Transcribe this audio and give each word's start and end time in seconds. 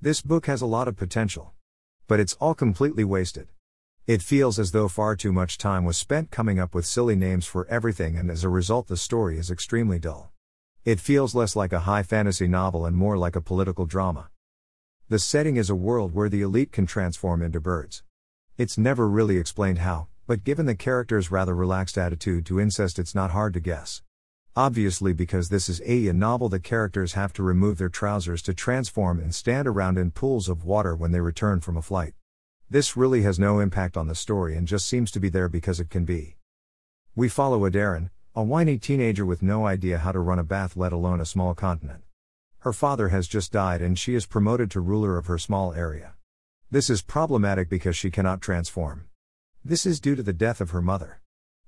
This 0.00 0.22
book 0.22 0.46
has 0.46 0.62
a 0.62 0.66
lot 0.66 0.86
of 0.86 0.96
potential. 0.96 1.54
But 2.06 2.20
it's 2.20 2.34
all 2.34 2.54
completely 2.54 3.02
wasted. 3.02 3.48
It 4.06 4.22
feels 4.22 4.56
as 4.56 4.70
though 4.70 4.86
far 4.86 5.16
too 5.16 5.32
much 5.32 5.58
time 5.58 5.84
was 5.84 5.96
spent 5.96 6.30
coming 6.30 6.60
up 6.60 6.72
with 6.72 6.86
silly 6.86 7.16
names 7.16 7.46
for 7.46 7.66
everything, 7.66 8.16
and 8.16 8.30
as 8.30 8.44
a 8.44 8.48
result, 8.48 8.86
the 8.86 8.96
story 8.96 9.38
is 9.38 9.50
extremely 9.50 9.98
dull. 9.98 10.30
It 10.84 11.00
feels 11.00 11.34
less 11.34 11.56
like 11.56 11.72
a 11.72 11.80
high 11.80 12.04
fantasy 12.04 12.46
novel 12.46 12.86
and 12.86 12.96
more 12.96 13.18
like 13.18 13.34
a 13.34 13.40
political 13.40 13.86
drama. 13.86 14.30
The 15.08 15.18
setting 15.18 15.56
is 15.56 15.68
a 15.68 15.74
world 15.74 16.14
where 16.14 16.28
the 16.28 16.42
elite 16.42 16.70
can 16.70 16.86
transform 16.86 17.42
into 17.42 17.60
birds. 17.60 18.04
It's 18.56 18.78
never 18.78 19.08
really 19.08 19.36
explained 19.36 19.78
how, 19.78 20.06
but 20.28 20.44
given 20.44 20.66
the 20.66 20.76
character's 20.76 21.32
rather 21.32 21.56
relaxed 21.56 21.98
attitude 21.98 22.46
to 22.46 22.60
incest, 22.60 23.00
it's 23.00 23.16
not 23.16 23.32
hard 23.32 23.52
to 23.54 23.60
guess. 23.60 24.02
Obviously, 24.58 25.12
because 25.12 25.50
this 25.50 25.68
is 25.68 25.80
a, 25.84 26.12
novel, 26.12 26.48
the 26.48 26.58
characters 26.58 27.12
have 27.12 27.32
to 27.32 27.44
remove 27.44 27.78
their 27.78 27.88
trousers 27.88 28.42
to 28.42 28.52
transform 28.52 29.20
and 29.20 29.32
stand 29.32 29.68
around 29.68 29.96
in 29.96 30.10
pools 30.10 30.48
of 30.48 30.64
water 30.64 30.96
when 30.96 31.12
they 31.12 31.20
return 31.20 31.60
from 31.60 31.76
a 31.76 31.80
flight. 31.80 32.14
This 32.68 32.96
really 32.96 33.22
has 33.22 33.38
no 33.38 33.60
impact 33.60 33.96
on 33.96 34.08
the 34.08 34.16
story 34.16 34.56
and 34.56 34.66
just 34.66 34.88
seems 34.88 35.12
to 35.12 35.20
be 35.20 35.28
there 35.28 35.48
because 35.48 35.78
it 35.78 35.90
can 35.90 36.04
be. 36.04 36.38
We 37.14 37.28
follow 37.28 37.70
Adarin, 37.70 38.10
a 38.34 38.42
whiny 38.42 38.78
teenager 38.78 39.24
with 39.24 39.42
no 39.42 39.64
idea 39.64 39.98
how 39.98 40.10
to 40.10 40.18
run 40.18 40.40
a 40.40 40.42
bath, 40.42 40.76
let 40.76 40.92
alone 40.92 41.20
a 41.20 41.24
small 41.24 41.54
continent. 41.54 42.02
Her 42.62 42.72
father 42.72 43.10
has 43.10 43.28
just 43.28 43.52
died 43.52 43.80
and 43.80 43.96
she 43.96 44.16
is 44.16 44.26
promoted 44.26 44.72
to 44.72 44.80
ruler 44.80 45.18
of 45.18 45.26
her 45.26 45.38
small 45.38 45.72
area. 45.72 46.14
This 46.68 46.90
is 46.90 47.00
problematic 47.00 47.68
because 47.70 47.96
she 47.96 48.10
cannot 48.10 48.40
transform. 48.40 49.04
This 49.64 49.86
is 49.86 50.00
due 50.00 50.16
to 50.16 50.22
the 50.24 50.32
death 50.32 50.60
of 50.60 50.70
her 50.70 50.82
mother. 50.82 51.20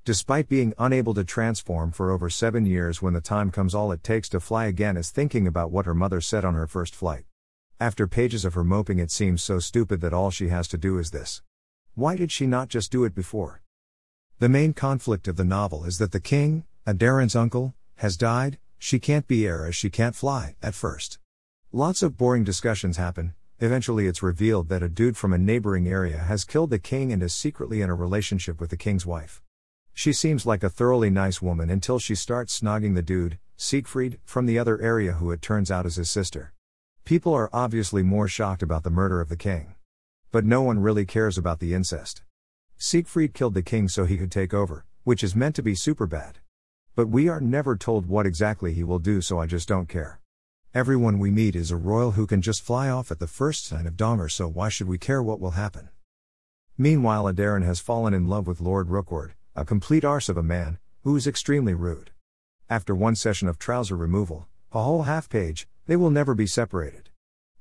Despite 0.07 0.49
being 0.49 0.73
unable 0.79 1.13
to 1.13 1.25
transform 1.25 1.93
for 1.93 2.11
over 2.11 2.31
seven 2.31 2.65
years, 2.65 3.03
when 3.03 3.13
the 3.13 3.21
time 3.21 3.51
comes, 3.51 3.75
all 3.75 3.93
it 3.93 4.03
takes 4.03 4.31
to 4.31 4.41
fly 4.41 4.65
again 4.65 4.97
is 4.97 5.11
thinking 5.11 5.47
about 5.47 5.71
what 5.71 5.85
her 5.85 5.95
mother 5.95 6.23
said 6.23 6.43
on 6.43 6.55
her 6.55 6.67
first 6.67 6.95
flight. 6.95 7.25
After 7.79 8.07
pages 8.07 8.47
of 8.47 8.55
her 8.55 8.65
moping, 8.65 8.99
it 8.99 9.11
seems 9.11 9.43
so 9.43 9.59
stupid 9.59 10.01
that 10.01 10.15
all 10.15 10.31
she 10.31 10.49
has 10.49 10.69
to 10.69 10.79
do 10.79 10.97
is 10.97 11.11
this. 11.11 11.43
Why 11.95 12.17
did 12.17 12.33
she 12.33 12.47
not 12.47 12.71
just 12.71 12.91
do 12.91 13.05
it 13.05 13.15
before? 13.15 13.61
The 14.39 14.49
main 14.49 14.73
conflict 14.73 15.29
of 15.29 15.37
the 15.37 15.45
novel 15.45 15.85
is 15.85 15.99
that 15.99 16.13
the 16.13 16.21
king, 16.21 16.65
Adarin's 16.87 17.37
uncle, 17.37 17.75
has 17.97 18.17
died, 18.17 18.59
she 18.79 18.99
can't 18.99 19.29
be 19.29 19.47
heir 19.47 19.67
as 19.67 19.77
she 19.77 19.91
can't 19.91 20.17
fly, 20.17 20.57
at 20.63 20.75
first. 20.75 21.19
Lots 21.73 22.03
of 22.03 22.17
boring 22.17 22.43
discussions 22.43 22.97
happen, 22.97 23.35
eventually 23.59 24.07
it's 24.07 24.23
revealed 24.23 24.71
that 24.71 24.83
a 24.83 24.89
dude 24.89 25.19
from 25.19 25.35
a 25.35 25.39
neighboring 25.39 25.87
area 25.87 26.17
has 26.17 26.47
killed 26.47 26.71
the 26.71 26.79
king 26.79 27.13
and 27.13 27.23
is 27.23 27.35
secretly 27.35 27.83
in 27.83 27.91
a 27.91 27.95
relationship 27.95 28.63
with 28.63 28.71
the 28.71 28.79
king's 28.79 29.05
wife. 29.05 29.43
She 30.01 30.15
seems 30.15 30.47
like 30.47 30.63
a 30.63 30.71
thoroughly 30.71 31.11
nice 31.11 31.43
woman 31.43 31.69
until 31.69 31.99
she 31.99 32.15
starts 32.15 32.59
snogging 32.59 32.95
the 32.95 33.03
dude, 33.03 33.39
Siegfried, 33.59 34.19
from 34.25 34.47
the 34.47 34.59
other 34.59 34.81
area 34.81 35.13
who 35.13 35.31
it 35.31 35.43
turns 35.43 35.71
out 35.71 35.85
is 35.85 35.97
his 35.97 36.11
sister. 36.11 36.55
People 37.05 37.35
are 37.35 37.51
obviously 37.53 38.03
more 38.03 38.27
shocked 38.27 38.63
about 38.63 38.83
the 38.83 38.89
murder 38.89 39.21
of 39.21 39.29
the 39.29 39.37
king. 39.37 39.75
But 40.33 40.47
no 40.47 40.63
one 40.63 40.81
really 40.81 41.05
cares 41.05 41.37
about 41.37 41.61
the 41.61 41.75
incest. 41.75 42.23
Siegfried 42.79 43.35
killed 43.35 43.53
the 43.53 43.61
king 43.61 43.89
so 43.89 44.07
he 44.07 44.17
could 44.17 44.33
take 44.33 44.55
over, 44.55 44.87
which 45.05 45.23
is 45.23 45.37
meant 45.37 45.55
to 45.57 45.63
be 45.63 45.75
super 45.75 46.07
bad. 46.07 46.39
But 46.97 47.11
we 47.11 47.29
are 47.29 47.39
never 47.39 47.77
told 47.77 48.07
what 48.07 48.25
exactly 48.25 48.73
he 48.73 48.83
will 48.83 49.01
do, 49.01 49.21
so 49.21 49.39
I 49.39 49.45
just 49.45 49.69
don't 49.69 49.87
care. 49.87 50.23
Everyone 50.73 51.19
we 51.19 51.31
meet 51.31 51.55
is 51.55 51.71
a 51.71 51.77
royal 51.77 52.13
who 52.13 52.27
can 52.27 52.41
just 52.41 52.63
fly 52.63 52.89
off 52.89 53.11
at 53.11 53.19
the 53.19 53.27
first 53.27 53.67
sign 53.67 53.87
of 53.87 53.99
Donger, 53.99 54.31
so 54.31 54.49
why 54.49 54.71
should 54.71 54.89
we 54.89 54.97
care 54.97 55.23
what 55.23 55.41
will 55.41 55.61
happen? 55.61 55.91
Meanwhile, 56.79 57.25
Adarin 57.25 57.67
has 57.67 57.81
fallen 57.81 58.15
in 58.15 58.29
love 58.29 58.47
with 58.47 58.63
Lord 58.63 58.89
Rookwood, 58.89 59.35
a 59.61 59.65
complete 59.67 60.07
arse 60.07 60.31
of 60.31 60.39
a 60.39 60.43
man, 60.43 60.79
who 61.03 61.15
is 61.17 61.27
extremely 61.27 61.75
rude. 61.75 62.11
After 62.71 62.95
one 62.95 63.15
session 63.15 63.47
of 63.47 63.59
trouser 63.59 63.95
removal, 63.95 64.49
a 64.73 64.83
whole 64.83 65.03
half 65.03 65.29
page, 65.29 65.69
they 65.85 65.97
will 65.97 66.09
never 66.09 66.35
be 66.35 66.47
separated. 66.47 67.11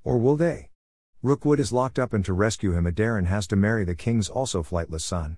Or 0.05 0.17
will 0.17 0.37
they? 0.37 0.69
Rookwood 1.21 1.59
is 1.59 1.73
locked 1.73 1.99
up 1.99 2.13
and 2.13 2.23
to 2.23 2.31
rescue 2.31 2.71
him 2.71 2.85
Adarin 2.85 3.25
has 3.25 3.47
to 3.47 3.57
marry 3.57 3.83
the 3.83 3.95
king's 3.95 4.29
also 4.29 4.63
flightless 4.63 5.01
son. 5.01 5.35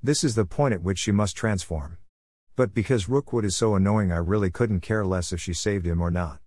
This 0.00 0.22
is 0.22 0.36
the 0.36 0.44
point 0.44 0.74
at 0.74 0.82
which 0.84 1.00
she 1.00 1.10
must 1.10 1.36
transform. 1.36 1.98
But 2.54 2.72
because 2.72 3.08
Rookwood 3.08 3.44
is 3.44 3.56
so 3.56 3.74
annoying 3.74 4.12
I 4.12 4.18
really 4.18 4.52
couldn't 4.52 4.82
care 4.82 5.04
less 5.04 5.32
if 5.32 5.40
she 5.40 5.54
saved 5.54 5.86
him 5.86 6.00
or 6.00 6.12
not. 6.12 6.38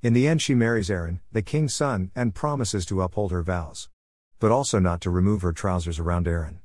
In 0.00 0.14
the 0.14 0.26
end 0.26 0.40
she 0.40 0.54
marries 0.54 0.90
Aaron, 0.90 1.20
the 1.30 1.42
king's 1.42 1.74
son, 1.74 2.10
and 2.16 2.34
promises 2.34 2.86
to 2.86 3.02
uphold 3.02 3.32
her 3.32 3.42
vows. 3.42 3.90
But 4.38 4.50
also 4.50 4.78
not 4.78 5.02
to 5.02 5.10
remove 5.10 5.42
her 5.42 5.52
trousers 5.52 5.98
around 5.98 6.26
Aaron. 6.26 6.60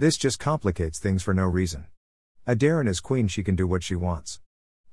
This 0.00 0.16
just 0.16 0.38
complicates 0.38 1.00
things 1.00 1.24
for 1.24 1.34
no 1.34 1.42
reason. 1.42 1.88
Adarin 2.46 2.86
is 2.86 3.00
queen 3.00 3.26
she 3.26 3.42
can 3.42 3.56
do 3.56 3.66
what 3.66 3.82
she 3.82 3.96
wants. 3.96 4.40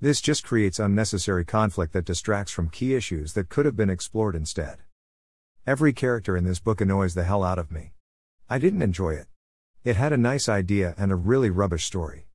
This 0.02 0.20
just 0.20 0.44
creates 0.44 0.80
unnecessary 0.80 1.46
conflict 1.46 1.94
that 1.94 2.06
distracts 2.06 2.52
from 2.52 2.70
key 2.70 2.96
issues 2.96 3.34
that 3.34 3.48
could 3.48 3.68
have 3.68 3.76
been 3.76 3.92
explored 3.92 4.36
instead. 4.36 4.80
Every 5.68 5.94
character 5.94 6.36
in 6.36 6.44
this 6.44 6.60
book 6.60 6.82
annoys 6.82 7.14
the 7.14 7.24
hell 7.24 7.44
out 7.44 7.60
of 7.60 7.72
me. 7.72 7.92
I 8.50 8.58
didn't 8.58 8.82
enjoy 8.82 9.12
it. 9.12 9.28
It 9.84 9.96
had 9.96 10.12
a 10.12 10.18
nice 10.18 10.50
idea 10.50 10.96
and 10.98 11.12
a 11.12 11.16
really 11.16 11.52
rubbish 11.52 11.86
story. 11.86 12.24